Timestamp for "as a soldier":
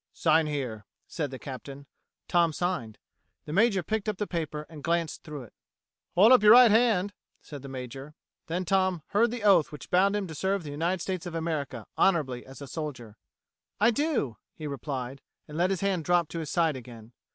12.47-13.15